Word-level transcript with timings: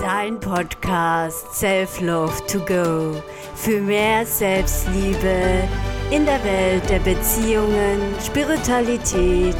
Dein 0.00 0.40
Podcast 0.40 1.54
Self 1.54 2.00
Love 2.00 2.32
to 2.46 2.58
Go 2.60 3.22
für 3.54 3.82
mehr 3.82 4.24
Selbstliebe 4.24 5.68
in 6.10 6.24
der 6.24 6.42
Welt 6.42 6.88
der 6.88 7.00
Beziehungen, 7.00 8.00
Spiritualität 8.24 9.54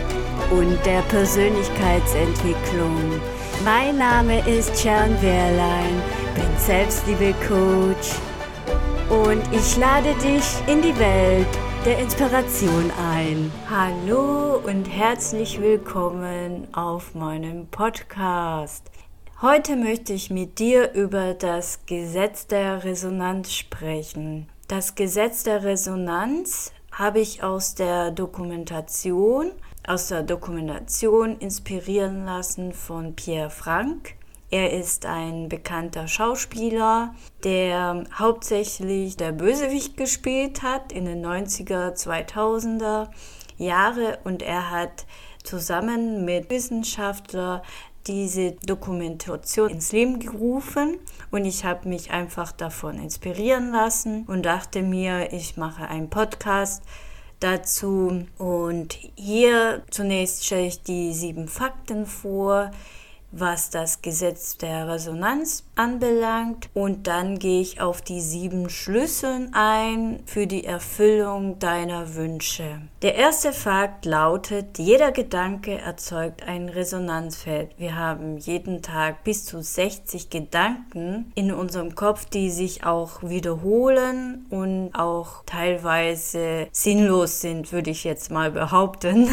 und 0.51 0.79
der 0.87 1.03
Persönlichkeitsentwicklung. 1.11 3.21
Mein 3.67 3.99
Name 3.99 4.39
ist 4.49 4.81
Sharon 4.81 5.21
Wehrlein, 5.21 6.01
bin 6.35 6.57
Selbstliebe-Coach 6.57 8.15
und 9.11 9.43
ich 9.53 9.77
lade 9.77 10.15
dich 10.23 10.47
in 10.67 10.81
die 10.81 10.99
Welt 10.99 11.49
der 11.85 11.99
Inspiration 11.99 12.91
ein. 13.13 13.53
Hallo 13.69 14.63
und 14.65 14.87
herzlich 14.87 15.61
willkommen 15.61 16.67
auf 16.73 17.15
meinem 17.15 17.67
Podcast. 17.67 18.91
Heute 19.43 19.75
möchte 19.75 20.13
ich 20.13 20.29
mit 20.29 20.59
dir 20.59 20.93
über 20.93 21.33
das 21.33 21.87
Gesetz 21.87 22.47
der 22.47 22.85
Resonanz 22.85 23.55
sprechen. 23.55 24.51
Das 24.69 24.97
Gesetz 24.97 25.45
der 25.45 25.65
Resonanz 25.65 26.73
habe 26.93 27.21
ich 27.21 27.43
aus 27.43 27.75
der 27.75 28.11
Dokumentation, 28.11 29.51
aus 29.89 30.09
der 30.09 30.25
Dokumentation 30.25 31.39
inspirieren 31.39 32.27
lassen 32.27 32.75
von 32.75 33.17
Pierre 33.17 33.49
Frank. 33.49 34.13
Er 34.51 34.75
ist 34.79 35.07
ein 35.07 35.49
bekannter 35.49 36.07
Schauspieler, 36.07 37.15
der 37.43 38.05
hauptsächlich 38.13 39.17
der 39.17 39.33
Bösewicht 39.33 39.97
gespielt 39.97 40.63
hat 40.63 40.93
in 40.93 41.07
den 41.07 41.25
90er, 41.25 41.95
2000er 41.95 43.09
Jahre 43.57 44.19
und 44.25 44.43
er 44.43 44.71
hat 44.71 45.07
zusammen 45.45 46.27
mit 46.27 46.51
Wissenschaftlern 46.51 47.63
diese 48.07 48.53
Dokumentation 48.67 49.71
ins 49.71 49.93
Leben 49.93 50.19
gerufen 50.19 50.99
und 51.31 51.45
ich 51.45 51.65
habe 51.65 51.89
mich 51.89 52.11
einfach 52.11 52.53
davon 52.53 52.99
inspirieren 52.99 53.73
lassen 53.73 54.25
und 54.27 54.45
dachte 54.45 54.83
mir, 54.83 55.33
ich 55.33 55.57
mache 55.57 55.87
einen 55.89 56.11
Podcast 56.11 56.83
dazu. 57.41 58.27
Und 58.39 58.99
hier 59.17 59.83
zunächst 59.91 60.47
stelle 60.47 60.67
ich 60.67 60.83
die 60.83 61.13
sieben 61.13 61.49
Fakten 61.49 62.07
vor, 62.07 62.71
was 63.33 63.71
das 63.71 64.03
Gesetz 64.03 64.57
der 64.57 64.89
Resonanz 64.89 65.65
anbelangt. 65.77 66.69
Und 66.75 67.07
dann 67.07 67.39
gehe 67.39 67.61
ich 67.61 67.81
auf 67.81 68.03
die 68.03 68.21
sieben 68.21 68.71
Schlüssel 68.71 69.49
ein 69.53 70.21
für 70.27 70.47
die 70.47 70.65
Erfüllung 70.65 71.59
deiner 71.59 72.15
Wünsche. 72.15 72.81
Der 73.03 73.15
erste 73.15 73.53
Fakt 73.53 74.05
lautet, 74.05 74.79
jeder 74.79 75.11
Gedanke 75.13 75.79
erzeugt 75.79 76.43
ein 76.47 76.69
Resonanzfeld. 76.69 77.71
Wir 77.79 77.97
haben 77.97 78.37
jeden 78.37 78.83
Tag 78.83 79.25
bis 79.25 79.47
zu 79.47 79.63
60 79.63 80.29
Gedanken 80.29 81.33
in 81.35 81.53
unserem 81.53 81.95
Kopf, 81.95 82.27
die 82.27 82.51
sich 82.51 82.85
auch 82.85 83.23
wiederholen 83.23 84.47
und 84.51 84.91
auch 84.95 85.45
teilweise 85.47 86.69
sinnlos 86.73 87.41
sind, 87.41 87.73
würde 87.73 87.91
ich 87.91 88.05
jetzt 88.05 88.31
mal 88.31 88.51
behaupten. 88.51 89.31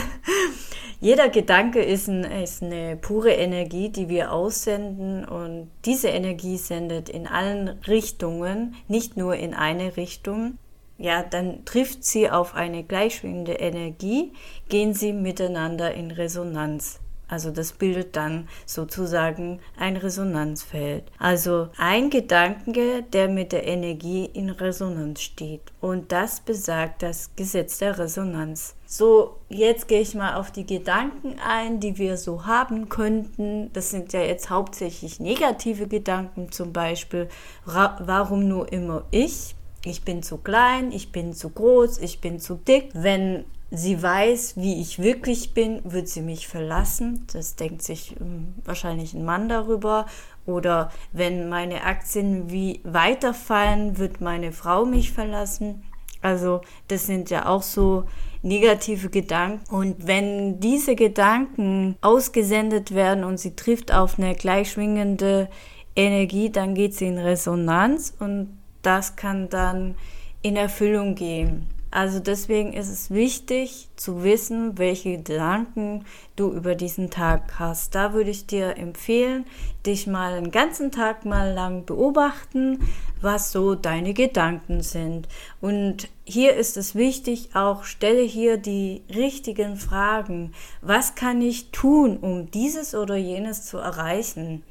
Jeder 0.99 1.29
Gedanke 1.29 1.79
ist, 1.79 2.07
ein, 2.07 2.23
ist, 2.23 2.63
eine 2.63 2.97
pure 2.97 3.31
Energie, 3.31 3.89
die 3.89 4.09
wir 4.09 4.31
aussenden 4.31 5.25
und 5.25 5.69
diese 5.85 6.07
Energie 6.07 6.57
sendet 6.57 7.07
in 7.07 7.27
allen 7.27 7.69
Richtungen, 7.87 8.75
nicht 8.87 9.15
nur 9.15 9.35
in 9.35 9.53
eine 9.53 9.95
Richtung. 9.95 10.57
Ja, 10.97 11.21
dann 11.21 11.63
trifft 11.65 12.03
sie 12.03 12.31
auf 12.31 12.55
eine 12.55 12.83
gleichschwingende 12.83 13.53
Energie, 13.53 14.33
gehen 14.69 14.95
sie 14.95 15.13
miteinander 15.13 15.93
in 15.93 16.09
Resonanz. 16.09 16.99
Also 17.27 17.51
das 17.51 17.73
bildet 17.73 18.15
dann 18.15 18.47
sozusagen 18.65 19.59
ein 19.77 19.97
Resonanzfeld. 19.97 21.03
Also 21.19 21.69
ein 21.77 22.09
Gedanke, 22.09 23.03
der 23.03 23.27
mit 23.27 23.51
der 23.51 23.67
Energie 23.67 24.25
in 24.25 24.49
Resonanz 24.49 25.21
steht. 25.21 25.61
Und 25.81 26.11
das 26.11 26.39
besagt 26.39 27.03
das 27.03 27.31
Gesetz 27.35 27.79
der 27.79 27.99
Resonanz. 27.99 28.75
So, 28.85 29.35
jetzt 29.49 29.89
gehe 29.89 29.99
ich 29.99 30.15
mal 30.15 30.35
auf 30.35 30.51
die 30.51 30.65
Gedanken 30.65 31.35
ein, 31.45 31.81
die 31.81 31.97
wir 31.97 32.15
so 32.15 32.45
haben 32.45 32.87
könnten. 32.87 33.71
Das 33.73 33.91
sind 33.91 34.13
ja 34.13 34.21
jetzt 34.21 34.49
hauptsächlich 34.49 35.19
negative 35.19 35.87
Gedanken, 35.87 36.51
zum 36.51 36.71
Beispiel, 36.71 37.27
warum 37.65 38.47
nur 38.47 38.71
immer 38.71 39.03
ich? 39.11 39.55
Ich 39.83 40.03
bin 40.03 40.23
zu 40.23 40.37
klein, 40.37 40.91
ich 40.91 41.11
bin 41.11 41.33
zu 41.33 41.49
groß, 41.49 41.99
ich 41.99 42.19
bin 42.19 42.39
zu 42.39 42.55
dick. 42.55 42.89
Wenn 42.93 43.45
sie 43.71 44.01
weiß, 44.01 44.53
wie 44.57 44.81
ich 44.81 44.99
wirklich 44.99 45.53
bin, 45.53 45.81
wird 45.83 46.07
sie 46.07 46.21
mich 46.21 46.47
verlassen. 46.47 47.25
Das 47.33 47.55
denkt 47.55 47.81
sich 47.83 48.15
ähm, 48.19 48.55
wahrscheinlich 48.63 49.13
ein 49.13 49.25
Mann 49.25 49.49
darüber. 49.49 50.05
Oder 50.45 50.91
wenn 51.11 51.49
meine 51.49 51.83
Aktien 51.83 52.49
wie 52.49 52.79
weiterfallen, 52.83 53.97
wird 53.97 54.21
meine 54.21 54.51
Frau 54.51 54.85
mich 54.85 55.11
verlassen. 55.11 55.83
Also 56.21 56.61
das 56.87 57.05
sind 57.05 57.29
ja 57.29 57.47
auch 57.47 57.61
so 57.61 58.05
negative 58.41 59.09
Gedanken. 59.09 59.73
Und 59.73 60.07
wenn 60.07 60.59
diese 60.59 60.95
Gedanken 60.95 61.97
ausgesendet 62.01 62.93
werden 62.95 63.23
und 63.23 63.39
sie 63.39 63.55
trifft 63.55 63.93
auf 63.93 64.17
eine 64.17 64.35
gleichschwingende 64.35 65.49
Energie, 65.95 66.49
dann 66.49 66.75
geht 66.75 66.95
sie 66.95 67.07
in 67.07 67.17
Resonanz 67.17 68.13
und 68.19 68.57
das 68.81 69.15
kann 69.15 69.49
dann 69.49 69.95
in 70.41 70.55
Erfüllung 70.55 71.15
gehen. 71.15 71.67
Also 71.97 72.19
deswegen 72.19 72.73
ist 72.73 72.89
es 72.89 73.09
wichtig 73.09 73.89
zu 73.95 74.23
wissen, 74.23 74.77
welche 74.77 75.17
Gedanken 75.17 76.05
du 76.35 76.51
über 76.51 76.75
diesen 76.75 77.09
Tag 77.09 77.57
hast. 77.57 77.95
Da 77.95 78.13
würde 78.13 78.29
ich 78.29 78.45
dir 78.45 78.77
empfehlen, 78.77 79.45
dich 79.83 80.05
mal 80.05 80.33
einen 80.35 80.51
ganzen 80.51 80.91
Tag 80.91 81.25
mal 81.25 81.55
lang 81.55 81.85
beobachten, 81.85 82.87
was 83.19 83.51
so 83.51 83.73
deine 83.73 84.13
Gedanken 84.13 84.83
sind. 84.83 85.27
Und 85.59 86.07
hier 86.23 86.53
ist 86.53 86.77
es 86.77 86.93
wichtig, 86.93 87.55
auch 87.55 87.83
stelle 87.83 88.21
hier 88.21 88.57
die 88.57 89.01
richtigen 89.09 89.75
Fragen. 89.75 90.53
Was 90.83 91.15
kann 91.15 91.41
ich 91.41 91.71
tun, 91.71 92.17
um 92.17 92.51
dieses 92.51 92.93
oder 92.93 93.15
jenes 93.15 93.65
zu 93.65 93.79
erreichen? 93.79 94.61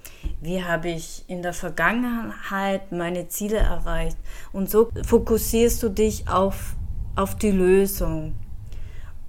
Wie 0.41 0.63
habe 0.63 0.91
ich 0.91 1.25
in 1.27 1.43
der 1.43 1.55
Vergangenheit 1.55 2.93
meine 2.93 3.27
Ziele 3.27 3.59
erreicht? 3.59 4.17
Und 4.53 4.71
so 4.71 4.91
fokussierst 5.05 5.83
du 5.83 5.89
dich 5.89 6.29
auf 6.29 6.77
auf 7.17 7.35
die 7.35 7.51
Lösung. 7.51 8.35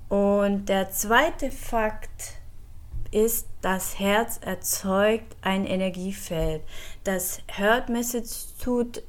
Und 0.10 0.70
der 0.70 0.92
zweite 0.92 1.52
Fakt 1.52 2.38
ist, 3.12 3.48
das 3.62 4.00
Herz 4.00 4.40
erzeugt 4.44 5.36
ein 5.42 5.66
Energiefeld. 5.66 6.62
Das 7.04 7.42
Heart 7.48 7.90
Message 7.90 8.30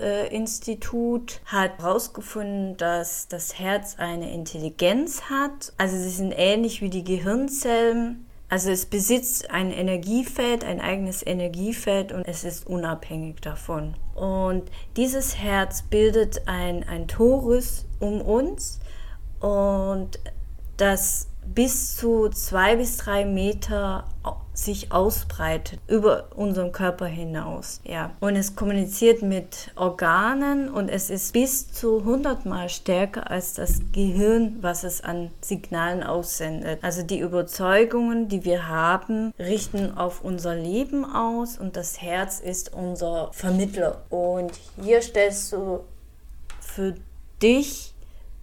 äh, 0.01 0.35
Institut 0.35 1.41
hat 1.47 1.79
herausgefunden, 1.79 2.77
dass 2.77 3.29
das 3.29 3.59
Herz 3.59 3.97
eine 3.99 4.33
Intelligenz 4.33 5.23
hat. 5.23 5.73
Also 5.79 5.97
sie 5.97 6.11
sind 6.11 6.33
ähnlich 6.37 6.81
wie 6.81 6.91
die 6.91 7.05
Gehirnzellen. 7.05 8.27
Also 8.49 8.71
es 8.71 8.87
besitzt 8.87 9.51
ein 9.51 9.71
Energiefeld, 9.71 10.65
ein 10.65 10.81
eigenes 10.81 11.25
Energiefeld 11.25 12.13
und 12.13 12.27
es 12.27 12.45
ist 12.45 12.67
unabhängig 12.67 13.41
davon. 13.41 13.95
Und 14.19 14.71
dieses 14.97 15.39
Herz 15.39 15.83
bildet 15.83 16.49
ein, 16.49 16.85
ein 16.89 17.07
Torus 17.09 17.87
um 18.01 18.21
uns. 18.21 18.81
Und 19.41 20.19
das 20.77 21.29
bis 21.47 21.97
zu 21.97 22.29
zwei 22.29 22.77
bis 22.77 22.97
drei 22.99 23.25
Meter 23.25 24.05
sich 24.59 24.91
ausbreitet 24.91 25.79
über 25.87 26.29
unseren 26.35 26.73
Körper 26.73 27.07
hinaus. 27.07 27.81
Ja. 27.85 28.11
Und 28.21 28.35
es 28.35 28.57
kommuniziert 28.57 29.23
mit 29.23 29.71
Organen 29.77 30.69
und 30.69 30.89
es 30.89 31.11
ist 31.11 31.33
bis 31.33 31.73
zu 31.73 32.01
100 32.01 32.45
Mal 32.45 32.69
stärker 32.69 33.31
als 33.31 33.55
das 33.55 33.81
Gehirn, 33.93 34.59
was 34.61 34.83
es 34.83 35.01
an 35.01 35.31
Signalen 35.41 36.03
aussendet. 36.03 36.81
Also 36.83 37.03
die 37.03 37.21
Überzeugungen, 37.21 38.29
die 38.29 38.45
wir 38.45 38.69
haben, 38.69 39.33
richten 39.39 39.97
auf 39.97 40.25
unser 40.25 40.57
Leben 40.57 41.05
aus 41.05 41.57
und 41.57 41.77
das 41.77 42.03
Herz 42.03 42.41
ist 42.41 42.73
unser 42.75 43.31
Vermittler. 43.33 44.03
Und 44.11 44.53
hier 44.83 45.01
stellst 45.03 45.53
du 45.53 45.81
für 46.61 46.95
dich 47.41 47.95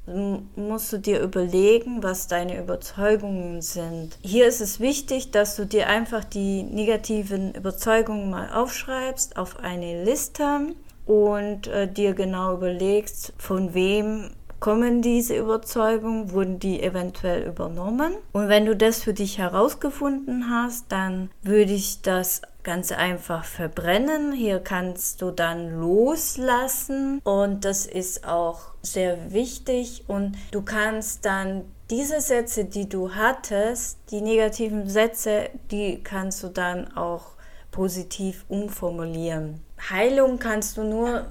musst 0.08 0.94
du 0.94 0.98
dir 0.98 1.22
überlegen, 1.22 2.04
was 2.04 2.28
deine 2.28 2.60
Überzeugungen 2.60 3.62
sind. 3.62 4.18
Hier 4.22 4.48
ist 4.48 4.62
es 4.62 4.80
wichtig, 4.80 5.32
dass 5.32 5.56
du 5.56 5.66
dir 5.66 5.88
einfach 5.88 6.24
die 6.24 6.64
negativen 6.64 7.54
Überzeugungen 7.54 8.30
mal 8.30 8.50
aufschreibst 8.54 9.38
auf 9.38 9.60
eine 9.60 10.04
Liste 10.04 10.74
und 11.06 11.68
äh, 11.68 11.92
dir 11.92 12.14
genau 12.14 12.56
überlegst, 12.56 13.34
von 13.38 13.74
wem 13.74 14.32
kommen 14.60 15.02
diese 15.02 15.36
Überzeugungen, 15.36 16.32
wurden 16.32 16.60
die 16.60 16.82
eventuell 16.82 17.44
übernommen. 17.44 18.14
Und 18.32 18.50
wenn 18.50 18.66
du 18.66 18.76
das 18.76 19.04
für 19.04 19.14
dich 19.14 19.38
herausgefunden 19.38 20.50
hast, 20.50 20.92
dann 20.92 21.30
würde 21.44 21.74
ich 21.74 22.02
das 22.02 22.42
ganz 22.66 22.92
einfach 22.92 23.46
verbrennen. 23.46 24.34
Hier 24.34 24.60
kannst 24.60 25.22
du 25.22 25.32
dann 25.32 25.80
loslassen 25.80 27.22
und 27.24 27.64
das 27.64 27.86
ist 27.86 28.28
auch 28.28 28.74
sehr 28.82 29.32
wichtig 29.32 30.04
und 30.08 30.36
du 30.52 30.62
kannst 30.64 31.24
dann 31.24 31.64
diese 31.90 32.20
Sätze, 32.20 32.66
die 32.66 32.90
du 32.90 33.14
hattest, 33.14 34.00
die 34.10 34.20
negativen 34.20 34.90
Sätze, 34.90 35.50
die 35.72 36.04
kannst 36.04 36.44
du 36.44 36.50
dann 36.50 36.98
auch 36.98 37.36
positiv 37.72 38.44
umformulieren. 38.50 39.62
Heilung 39.90 40.40
kannst 40.40 40.78
du 40.78 40.84
nur 40.84 41.28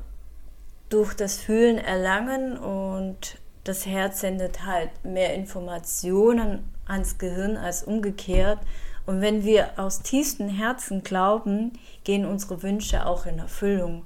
durch 0.88 1.14
das 1.14 1.36
Fühlen 1.36 1.78
erlangen 1.78 2.56
und 2.56 3.38
das 3.64 3.86
Herz 3.86 4.20
sendet 4.20 4.64
halt 4.64 4.90
mehr 5.04 5.34
Informationen 5.34 6.70
ans 6.86 7.18
Gehirn 7.18 7.56
als 7.56 7.82
umgekehrt. 7.82 8.58
Und 9.06 9.20
wenn 9.20 9.44
wir 9.44 9.78
aus 9.78 10.02
tiefstem 10.02 10.48
Herzen 10.48 11.02
glauben, 11.02 11.72
gehen 12.04 12.24
unsere 12.24 12.62
Wünsche 12.62 13.06
auch 13.06 13.26
in 13.26 13.38
Erfüllung. 13.38 14.04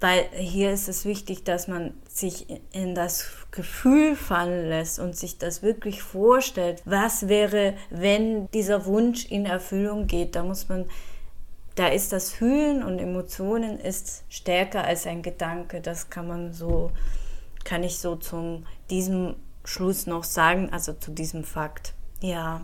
Weil 0.00 0.26
hier 0.34 0.72
ist 0.72 0.88
es 0.88 1.04
wichtig, 1.04 1.44
dass 1.44 1.66
man 1.66 1.94
sich 2.08 2.46
in 2.72 2.94
das 2.94 3.26
Gefühl 3.52 4.16
fallen 4.16 4.68
lässt 4.68 4.98
und 4.98 5.16
sich 5.16 5.38
das 5.38 5.62
wirklich 5.62 6.02
vorstellt. 6.02 6.82
Was 6.84 7.28
wäre, 7.28 7.74
wenn 7.90 8.50
dieser 8.50 8.84
Wunsch 8.84 9.24
in 9.24 9.46
Erfüllung 9.46 10.06
geht? 10.06 10.36
Da 10.36 10.42
muss 10.42 10.68
man, 10.68 10.84
da 11.74 11.86
ist 11.86 12.12
das 12.12 12.32
Fühlen 12.32 12.82
und 12.82 12.98
Emotionen 12.98 13.78
ist 13.78 14.24
stärker 14.28 14.84
als 14.84 15.06
ein 15.06 15.22
Gedanke. 15.22 15.80
Das 15.80 16.10
kann 16.10 16.28
man 16.28 16.52
so, 16.52 16.90
kann 17.64 17.82
ich 17.82 17.98
so 17.98 18.16
zum 18.16 18.66
diesem 18.90 19.36
Schluss 19.64 20.06
noch 20.06 20.24
sagen, 20.24 20.68
also 20.70 20.92
zu 20.92 21.12
diesem 21.12 21.44
Fakt. 21.44 21.94
Ja. 22.20 22.60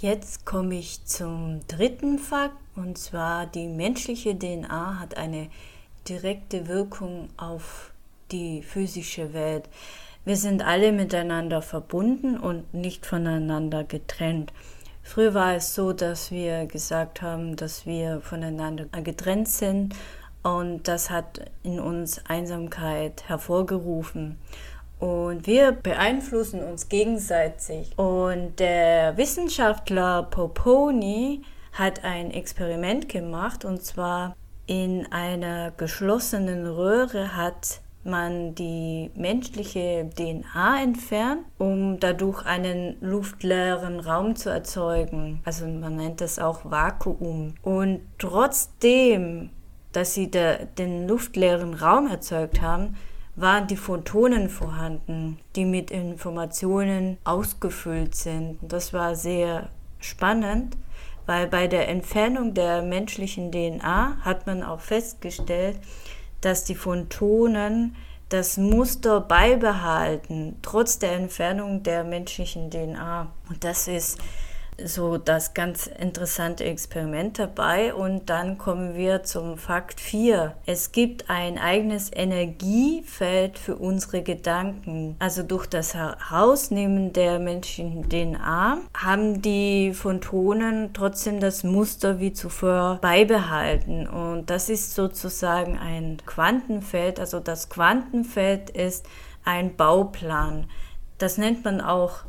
Jetzt 0.00 0.46
komme 0.46 0.76
ich 0.76 1.04
zum 1.06 1.58
dritten 1.66 2.20
Fakt 2.20 2.54
und 2.76 2.96
zwar 2.96 3.46
die 3.46 3.66
menschliche 3.66 4.38
DNA 4.38 5.00
hat 5.00 5.16
eine 5.16 5.48
direkte 6.08 6.68
Wirkung 6.68 7.30
auf 7.36 7.90
die 8.30 8.62
physische 8.62 9.32
Welt. 9.32 9.68
Wir 10.24 10.36
sind 10.36 10.62
alle 10.62 10.92
miteinander 10.92 11.62
verbunden 11.62 12.38
und 12.38 12.72
nicht 12.72 13.06
voneinander 13.06 13.82
getrennt. 13.82 14.52
Früher 15.02 15.34
war 15.34 15.56
es 15.56 15.74
so, 15.74 15.92
dass 15.92 16.30
wir 16.30 16.66
gesagt 16.66 17.20
haben, 17.20 17.56
dass 17.56 17.84
wir 17.84 18.20
voneinander 18.20 18.84
getrennt 19.02 19.48
sind 19.48 19.96
und 20.44 20.86
das 20.86 21.10
hat 21.10 21.50
in 21.64 21.80
uns 21.80 22.24
Einsamkeit 22.24 23.28
hervorgerufen. 23.28 24.38
Und 24.98 25.46
wir 25.46 25.72
beeinflussen 25.72 26.62
uns 26.62 26.88
gegenseitig. 26.88 27.96
Und 27.96 28.58
der 28.58 29.16
Wissenschaftler 29.16 30.24
Poponi 30.24 31.42
hat 31.72 32.04
ein 32.04 32.30
Experiment 32.30 33.08
gemacht 33.08 33.64
und 33.64 33.82
zwar 33.82 34.36
in 34.66 35.06
einer 35.10 35.70
geschlossenen 35.70 36.66
Röhre 36.66 37.36
hat 37.36 37.80
man 38.04 38.54
die 38.54 39.10
menschliche 39.14 40.10
DNA 40.16 40.82
entfernt, 40.82 41.44
um 41.58 41.98
dadurch 42.00 42.44
einen 42.46 42.96
luftleeren 43.00 44.00
Raum 44.00 44.36
zu 44.36 44.50
erzeugen. 44.50 45.40
Also 45.44 45.66
man 45.66 45.96
nennt 45.96 46.20
das 46.20 46.38
auch 46.38 46.64
Vakuum. 46.64 47.54
Und 47.62 48.00
trotzdem, 48.18 49.50
dass 49.92 50.14
sie 50.14 50.30
da, 50.30 50.56
den 50.56 51.06
luftleeren 51.06 51.74
Raum 51.74 52.08
erzeugt 52.08 52.60
haben, 52.60 52.96
waren 53.40 53.66
die 53.66 53.76
Photonen 53.76 54.48
vorhanden, 54.48 55.38
die 55.56 55.64
mit 55.64 55.90
Informationen 55.90 57.18
ausgefüllt 57.24 58.14
sind. 58.14 58.58
Das 58.62 58.92
war 58.92 59.14
sehr 59.14 59.68
spannend 60.00 60.76
weil 61.28 61.46
bei 61.46 61.66
der 61.66 61.88
Entfernung 61.88 62.54
der 62.54 62.80
menschlichen 62.80 63.52
DNA 63.52 64.16
hat 64.22 64.46
man 64.46 64.62
auch 64.62 64.80
festgestellt, 64.80 65.78
dass 66.40 66.64
die 66.64 66.74
Photonen 66.74 67.94
das 68.30 68.56
Muster 68.56 69.20
beibehalten, 69.20 70.56
trotz 70.62 70.98
der 70.98 71.12
Entfernung 71.12 71.82
der 71.82 72.02
menschlichen 72.02 72.70
DNA. 72.70 73.30
Und 73.50 73.62
das 73.62 73.88
ist 73.88 74.18
so 74.84 75.18
das 75.18 75.54
ganz 75.54 75.86
interessante 75.86 76.64
Experiment 76.64 77.38
dabei. 77.38 77.94
Und 77.94 78.30
dann 78.30 78.58
kommen 78.58 78.94
wir 78.94 79.22
zum 79.22 79.58
Fakt 79.58 80.00
4. 80.00 80.54
Es 80.66 80.92
gibt 80.92 81.28
ein 81.30 81.58
eigenes 81.58 82.10
Energiefeld 82.12 83.58
für 83.58 83.76
unsere 83.76 84.22
Gedanken. 84.22 85.16
Also 85.18 85.42
durch 85.42 85.66
das 85.66 85.94
Herausnehmen 85.94 87.12
der 87.12 87.38
menschlichen 87.38 88.08
DNA 88.08 88.78
haben 88.96 89.42
die 89.42 89.92
Photonen 89.92 90.92
trotzdem 90.92 91.40
das 91.40 91.64
Muster 91.64 92.20
wie 92.20 92.32
zuvor 92.32 92.98
beibehalten. 93.00 94.06
Und 94.06 94.50
das 94.50 94.68
ist 94.68 94.94
sozusagen 94.94 95.78
ein 95.78 96.18
Quantenfeld. 96.24 97.20
Also 97.20 97.40
das 97.40 97.68
Quantenfeld 97.68 98.70
ist 98.70 99.06
ein 99.44 99.76
Bauplan. 99.76 100.66
Das 101.18 101.38
nennt 101.38 101.64
man 101.64 101.80
auch 101.80 102.24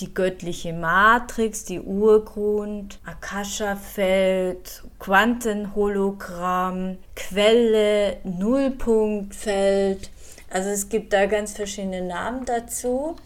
die 0.00 0.14
göttliche 0.14 0.72
Matrix, 0.72 1.64
die 1.64 1.80
Urgrund, 1.80 3.00
Akasha-Feld, 3.04 4.84
Quantenhologramm, 4.98 6.98
Quelle, 7.14 8.18
Nullpunktfeld. 8.24 10.10
Also 10.50 10.70
es 10.70 10.88
gibt 10.88 11.12
da 11.12 11.26
ganz 11.26 11.52
verschiedene 11.52 12.02
Namen 12.02 12.44
dazu. 12.44 13.16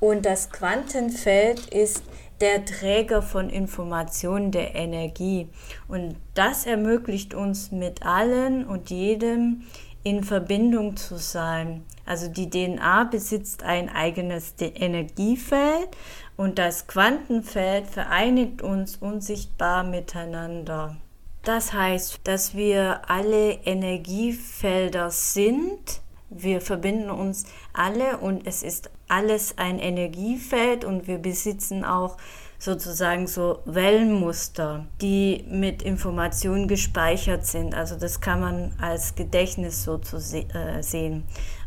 Und 0.00 0.26
das 0.26 0.50
Quantenfeld 0.50 1.68
ist 1.68 2.02
der 2.40 2.64
Träger 2.64 3.22
von 3.22 3.48
Informationen 3.48 4.50
der 4.50 4.74
Energie. 4.74 5.48
Und 5.88 6.16
das 6.34 6.66
ermöglicht 6.66 7.34
uns 7.34 7.72
mit 7.72 8.04
allen 8.04 8.66
und 8.66 8.90
jedem 8.90 9.62
in 10.06 10.22
Verbindung 10.22 10.96
zu 10.96 11.16
sein. 11.16 11.82
Also 12.04 12.28
die 12.28 12.48
DNA 12.48 13.02
besitzt 13.10 13.64
ein 13.64 13.88
eigenes 13.88 14.54
Energiefeld 14.60 15.88
und 16.36 16.60
das 16.60 16.86
Quantenfeld 16.86 17.88
vereinigt 17.88 18.62
uns 18.62 18.94
unsichtbar 18.98 19.82
miteinander. 19.82 20.96
Das 21.42 21.72
heißt, 21.72 22.20
dass 22.22 22.54
wir 22.54 23.10
alle 23.10 23.54
Energiefelder 23.64 25.10
sind. 25.10 26.02
Wir 26.28 26.60
verbinden 26.60 27.10
uns 27.10 27.44
alle 27.72 28.18
und 28.18 28.46
es 28.46 28.62
ist 28.62 28.90
alles 29.08 29.58
ein 29.58 29.78
Energiefeld 29.78 30.84
und 30.84 31.06
wir 31.06 31.18
besitzen 31.18 31.84
auch 31.84 32.16
sozusagen 32.58 33.26
so 33.26 33.60
Wellenmuster, 33.64 34.86
die 35.00 35.44
mit 35.48 35.82
Informationen 35.82 36.68
gespeichert 36.68 37.46
sind. 37.46 37.74
Also 37.74 37.96
das 37.96 38.20
kann 38.20 38.40
man 38.40 38.72
als 38.80 39.14
Gedächtnis 39.14 39.84
so 39.84 39.98
zu 39.98 40.18
se 40.18 40.46
äh, 40.54 40.82
sehen. 40.82 41.24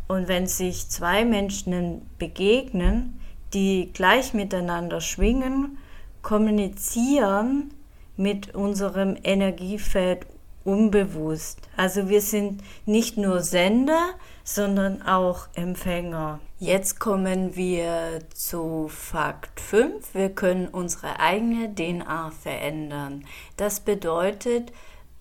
Und 0.08 0.28
wenn 0.28 0.48
sich 0.48 0.90
zwei 0.90 1.24
Menschen 1.24 2.10
begegnen, 2.18 3.20
die 3.54 3.92
gleich 3.94 4.34
miteinander 4.34 5.02
schwingen, 5.02 5.78
kommunizieren 6.22 7.74
mit 8.18 8.54
unserem 8.56 9.16
Energiefeld 9.24 10.26
unbewusst. 10.64 11.60
Also 11.78 12.10
wir 12.10 12.22
sind 12.22 12.62
nicht 12.86 13.18
nur 13.18 13.42
Sender, 13.42 14.10
sondern 14.44 15.02
auch 15.02 15.48
Empfänger. 15.54 16.40
Jetzt 16.60 17.00
kommen 17.00 17.56
wir 17.56 18.20
zu 18.34 18.88
Fakt 18.90 19.60
5. 19.60 20.14
Wir 20.14 20.30
können 20.30 20.68
unsere 20.68 21.20
eigene 21.20 21.74
DNA 21.74 22.32
verändern. 22.32 23.26
Das 23.58 23.80
bedeutet, 23.80 24.72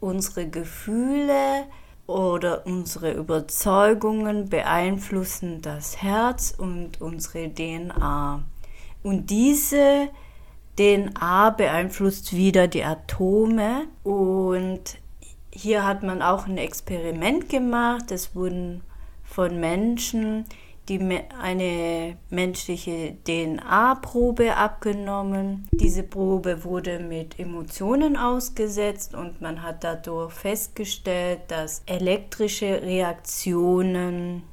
unsere 0.01 0.49
Gefühle, 0.49 1.67
oder 2.09 2.67
unsere 2.67 3.13
Überzeugungen 3.13 4.49
beeinflussen 4.49 5.61
das 5.61 6.03
Herz 6.03 6.55
und 6.57 7.03
unsere 7.03 7.53
DNA. 7.53 8.43
Und 9.03 9.29
diese 9.29 10.09
DNA 10.79 11.51
beeinflusst 11.51 12.35
wieder 12.35 12.67
die 12.67 12.83
Atome. 12.83 13.89
Und 14.05 14.99
hier 15.53 15.87
hat 15.87 16.03
man 16.03 16.23
auch 16.23 16.47
ein 16.47 16.59
Experiment 16.59 17.49
gemacht. 17.49 18.11
Es 18.11 18.35
wurden 18.35 18.83
von 19.25 19.59
Menschen 19.61 20.45
die 20.89 21.21
eine 21.41 22.17
menschliche 22.31 23.17
DNA-Probe 23.27 24.57
abgenommen. 24.57 25.69
Diese 25.71 26.03
Probe 26.03 26.65
wurde 26.65 26.99
mit 26.99 27.39
Emotionen 27.39 28.17
ausgesetzt 28.17 29.15
und 29.15 29.41
man 29.41 29.63
hat 29.63 29.85
dadurch 29.85 30.33
festgestellt, 30.33 31.41
dass 31.49 31.83
elektrische 31.87 32.83
Reaktionen 32.83 34.45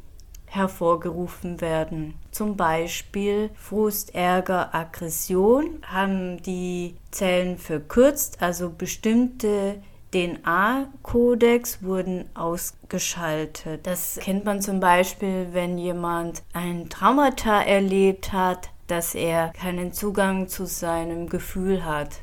hervorgerufen 0.45 1.59
werden. 1.59 2.15
Zum 2.31 2.55
Beispiel 2.55 3.49
Frust, 3.55 4.13
Ärger, 4.15 4.73
Aggression 4.73 5.81
haben 5.85 6.41
die 6.43 6.95
Zellen 7.11 7.57
verkürzt, 7.57 8.41
also 8.41 8.69
bestimmte 8.69 9.81
DNA-Kodex 10.15 11.84
wurden 11.84 12.29
ausgeschaltet. 12.36 13.86
Das 13.86 14.17
kennt 14.22 14.45
man 14.45 14.62
zum 14.62 14.79
Beispiel, 14.79 15.50
wenn 15.51 15.77
jemand 15.77 16.41
ein 16.53 16.88
Traumata 16.89 17.62
erlebt 17.62 18.31
hat, 18.31 18.69
dass 18.88 19.13
er 19.13 19.50
keinen 19.50 19.91
Zugang 19.91 20.48
zu 20.48 20.67
seinem 20.67 21.27
Gefühl 21.27 21.84
hat. 21.84 22.22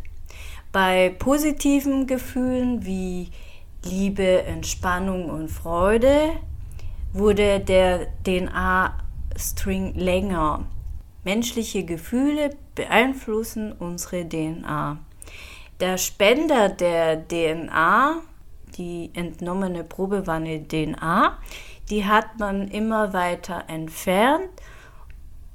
Bei 0.72 1.14
positiven 1.18 2.06
Gefühlen 2.06 2.86
wie 2.86 3.30
Liebe, 3.84 4.44
Entspannung 4.44 5.28
und 5.28 5.50
Freude 5.50 6.30
wurde 7.12 7.60
der 7.60 8.06
DNA-String 8.24 9.96
länger. 9.96 10.64
Menschliche 11.24 11.84
Gefühle 11.84 12.56
beeinflussen 12.74 13.72
unsere 13.72 14.26
DNA. 14.26 14.98
Der 15.82 15.98
Spender 15.98 16.68
der 16.68 17.26
DNA, 17.26 18.22
die 18.78 19.10
entnommene 19.14 19.82
Probe 19.82 20.28
war 20.28 20.36
eine 20.36 20.62
DNA, 20.62 21.36
die 21.90 22.06
hat 22.06 22.38
man 22.38 22.68
immer 22.68 23.12
weiter 23.12 23.64
entfernt 23.66 24.48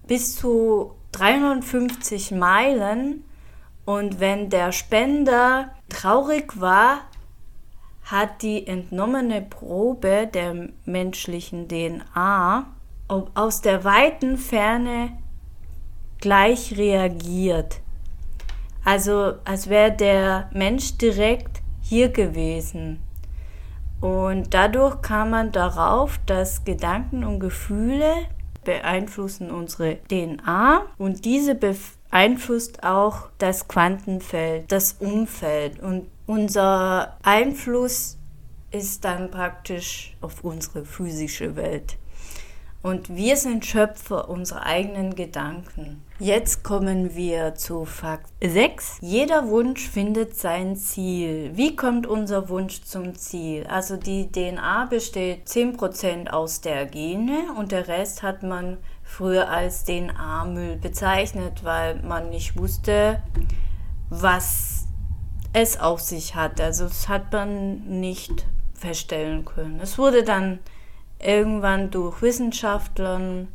bis 0.05 0.35
zu 0.35 0.91
350 1.13 2.31
Meilen. 2.31 3.23
Und 3.85 4.19
wenn 4.19 4.49
der 4.49 4.73
Spender 4.73 5.69
traurig 5.87 6.59
war, 6.59 7.03
hat 8.03 8.41
die 8.41 8.67
entnommene 8.67 9.41
Probe 9.41 10.27
der 10.27 10.67
menschlichen 10.83 11.69
DNA 11.69 12.67
aus 13.07 13.61
der 13.61 13.85
weiten 13.85 14.37
Ferne 14.37 15.17
gleich 16.19 16.77
reagiert. 16.77 17.79
Also 18.87 19.33
als 19.43 19.67
wäre 19.67 19.91
der 19.91 20.49
Mensch 20.53 20.97
direkt 20.97 21.61
hier 21.81 22.07
gewesen. 22.07 23.01
Und 23.99 24.53
dadurch 24.53 25.01
kam 25.01 25.31
man 25.31 25.51
darauf, 25.51 26.21
dass 26.25 26.63
Gedanken 26.63 27.25
und 27.25 27.41
Gefühle 27.41 28.13
beeinflussen 28.63 29.51
unsere 29.51 29.97
DNA 30.07 30.83
und 30.97 31.25
diese 31.25 31.53
beeinflusst 31.55 32.83
auch 32.83 33.27
das 33.39 33.67
Quantenfeld, 33.67 34.71
das 34.71 34.93
Umfeld. 34.93 35.81
Und 35.81 36.07
unser 36.25 37.17
Einfluss 37.23 38.17
ist 38.71 39.03
dann 39.03 39.29
praktisch 39.29 40.15
auf 40.21 40.45
unsere 40.45 40.85
physische 40.85 41.57
Welt. 41.57 41.97
Und 42.87 43.13
wir 43.13 43.35
sind 43.35 43.65
Schöpfer 43.65 44.29
unserer 44.29 44.65
eigenen 44.65 45.13
Gedanken. 45.13 46.05
Jetzt 46.19 46.63
kommen 46.63 47.17
wir 47.17 47.53
zu 47.53 47.83
Fakt 47.83 48.31
6. 48.41 48.99
Jeder 49.01 49.49
Wunsch 49.49 49.89
findet 49.89 50.37
sein 50.37 50.77
Ziel. 50.77 51.51
Wie 51.53 51.75
kommt 51.75 52.07
unser 52.07 52.47
Wunsch 52.47 52.83
zum 52.83 53.13
Ziel? 53.15 53.67
Also 53.67 53.97
die 53.97 54.31
DNA 54.31 54.85
besteht 54.85 55.49
10% 55.49 56.29
aus 56.29 56.61
der 56.61 56.85
Gene 56.85 57.47
und 57.57 57.73
der 57.73 57.89
Rest 57.89 58.23
hat 58.23 58.41
man 58.41 58.77
früher 59.03 59.49
als 59.49 59.83
DNA-Müll 59.83 60.77
bezeichnet, 60.77 61.65
weil 61.65 62.01
man 62.03 62.29
nicht 62.29 62.57
wusste, 62.57 63.21
was 64.09 64.87
es 65.51 65.77
auf 65.77 65.99
sich 65.99 66.35
hat. 66.35 66.61
Also 66.61 66.85
das 66.85 67.09
hat 67.09 67.33
man 67.33 67.99
nicht 67.99 68.45
feststellen 68.75 69.43
können. 69.43 69.81
Es 69.81 69.97
wurde 69.97 70.23
dann 70.23 70.59
irgendwann 71.19 71.91
durch 71.91 72.21
Wissenschaftlern 72.21 73.47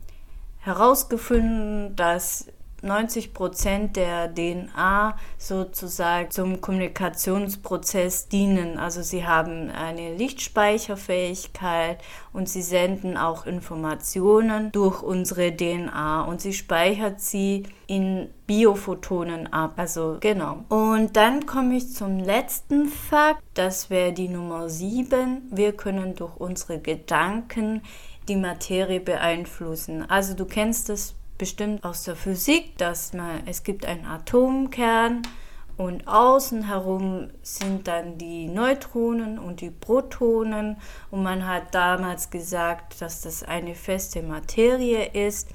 herausgefunden, 0.58 1.96
dass 1.96 2.46
90 2.82 3.32
Prozent 3.32 3.96
der 3.96 4.32
DNA 4.34 5.16
sozusagen 5.38 6.30
zum 6.30 6.60
Kommunikationsprozess 6.60 8.28
dienen. 8.28 8.78
Also 8.78 9.02
sie 9.02 9.26
haben 9.26 9.70
eine 9.70 10.14
Lichtspeicherfähigkeit 10.14 12.02
und 12.32 12.48
sie 12.48 12.62
senden 12.62 13.16
auch 13.16 13.46
Informationen 13.46 14.72
durch 14.72 15.02
unsere 15.02 15.56
DNA 15.56 16.24
und 16.24 16.40
sie 16.40 16.52
speichert 16.52 17.20
sie 17.20 17.64
in 17.86 18.28
Biophotonen 18.46 19.52
ab. 19.52 19.74
Also 19.76 20.16
genau. 20.20 20.64
Und 20.68 21.16
dann 21.16 21.46
komme 21.46 21.76
ich 21.76 21.92
zum 21.92 22.18
letzten 22.18 22.88
Fakt. 22.88 23.42
Das 23.54 23.90
wäre 23.90 24.12
die 24.12 24.28
Nummer 24.28 24.68
7. 24.68 25.48
Wir 25.50 25.72
können 25.72 26.14
durch 26.14 26.36
unsere 26.36 26.80
Gedanken 26.80 27.82
die 28.28 28.36
Materie 28.36 29.00
beeinflussen. 29.00 30.08
Also 30.08 30.34
du 30.34 30.44
kennst 30.44 30.90
es 30.90 31.14
bestimmt 31.42 31.82
aus 31.82 32.04
der 32.04 32.14
Physik, 32.14 32.78
dass 32.78 33.14
man, 33.14 33.44
es 33.46 33.64
gibt 33.64 33.84
einen 33.84 34.06
Atomkern 34.06 35.22
und 35.76 36.06
außen 36.06 36.68
herum 36.68 37.30
sind 37.42 37.88
dann 37.88 38.16
die 38.16 38.46
Neutronen 38.46 39.40
und 39.40 39.60
die 39.60 39.72
Protonen 39.72 40.76
und 41.10 41.24
man 41.24 41.44
hat 41.44 41.74
damals 41.74 42.30
gesagt, 42.30 43.02
dass 43.02 43.22
das 43.22 43.42
eine 43.42 43.74
feste 43.74 44.22
Materie 44.22 45.04
ist, 45.06 45.48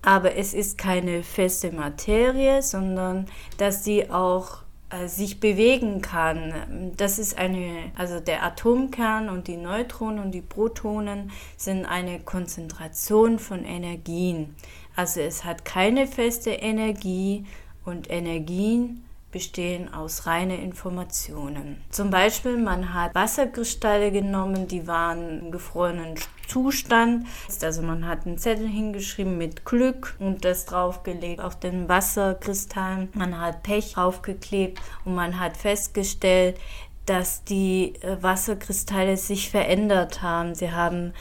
aber 0.00 0.36
es 0.36 0.54
ist 0.54 0.78
keine 0.78 1.24
feste 1.24 1.72
Materie, 1.72 2.62
sondern 2.62 3.26
dass 3.58 3.82
sie 3.82 4.08
auch 4.08 4.58
äh, 4.88 5.08
sich 5.08 5.40
bewegen 5.40 6.00
kann. 6.02 6.92
Das 6.96 7.18
ist 7.18 7.36
eine, 7.36 7.90
also 7.96 8.20
der 8.20 8.44
Atomkern 8.44 9.28
und 9.28 9.48
die 9.48 9.56
Neutronen 9.56 10.20
und 10.20 10.30
die 10.30 10.42
Protonen 10.42 11.32
sind 11.56 11.84
eine 11.84 12.20
Konzentration 12.20 13.40
von 13.40 13.64
Energien. 13.64 14.54
Also 14.96 15.20
es 15.20 15.44
hat 15.44 15.64
keine 15.64 16.06
feste 16.06 16.50
Energie 16.50 17.44
und 17.84 18.10
Energien 18.10 19.06
bestehen 19.30 19.92
aus 19.92 20.26
reinen 20.26 20.58
Informationen. 20.62 21.82
Zum 21.90 22.08
Beispiel, 22.08 22.56
man 22.56 22.94
hat 22.94 23.14
Wasserkristalle 23.14 24.10
genommen, 24.10 24.66
die 24.66 24.86
waren 24.86 25.40
im 25.40 25.50
gefrorenen 25.50 26.14
Zustand. 26.48 27.26
Also 27.60 27.82
man 27.82 28.06
hat 28.06 28.24
einen 28.24 28.38
Zettel 28.38 28.66
hingeschrieben 28.66 29.36
mit 29.36 29.66
Glück 29.66 30.16
und 30.18 30.46
das 30.46 30.64
draufgelegt 30.64 31.42
auf 31.42 31.60
den 31.60 31.86
Wasserkristallen. 31.86 33.10
Man 33.12 33.38
hat 33.38 33.62
Pech 33.62 33.92
draufgeklebt 33.92 34.80
und 35.04 35.14
man 35.14 35.38
hat 35.38 35.58
festgestellt, 35.58 36.58
dass 37.04 37.44
die 37.44 37.94
äh, 38.00 38.16
Wasserkristalle 38.22 39.18
sich 39.18 39.50
verändert 39.50 40.22
haben. 40.22 40.54
Sie 40.54 40.72
haben 40.72 41.12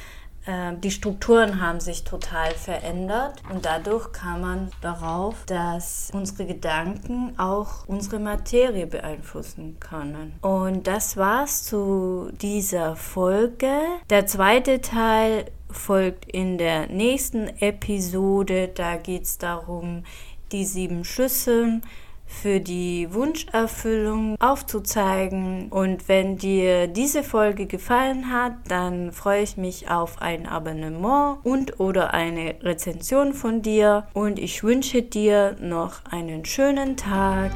die 0.84 0.92
Strukturen 0.92 1.60
haben 1.60 1.80
sich 1.80 2.04
total 2.04 2.52
verändert 2.52 3.42
und 3.52 3.66
dadurch 3.66 4.12
kam 4.12 4.42
man 4.42 4.72
darauf, 4.82 5.44
dass 5.46 6.12
unsere 6.14 6.46
Gedanken 6.46 7.34
auch 7.40 7.88
unsere 7.88 8.20
Materie 8.20 8.86
beeinflussen 8.86 9.78
können. 9.80 10.34
Und 10.42 10.86
das 10.86 11.18
war's 11.18 11.64
zu 11.64 12.30
dieser 12.42 12.96
Folge. 12.96 13.80
Der 14.10 14.28
zweite 14.28 14.82
Teil 14.82 15.46
folgt 15.72 16.32
in 16.32 16.58
der 16.58 16.88
nächsten 16.88 17.48
Episode. 17.60 18.68
Da 18.68 18.98
geht 18.98 19.24
es 19.24 19.38
darum, 19.38 20.04
die 20.52 20.66
sieben 20.66 21.04
Schlüssel 21.04 21.82
für 22.26 22.60
die 22.60 23.08
Wunscherfüllung 23.12 24.36
aufzuzeigen. 24.40 25.70
Und 25.70 26.08
wenn 26.08 26.38
dir 26.38 26.88
diese 26.88 27.24
Folge 27.24 27.66
gefallen 27.66 28.32
hat, 28.32 28.54
dann 28.68 29.12
freue 29.12 29.44
ich 29.44 29.58
mich 29.58 29.90
auf 29.90 30.22
ein 30.22 30.48
Abonnement 30.48 31.38
und 31.44 31.80
oder 31.80 32.14
eine 32.14 32.56
Rezension 32.62 33.34
von 33.34 33.62
dir. 33.62 34.08
Und 34.14 34.40
ich 34.40 34.64
wünsche 34.64 35.02
dir 35.02 35.56
noch 35.60 36.04
einen 36.10 36.46
schönen 36.46 36.98
Tag. 36.98 37.52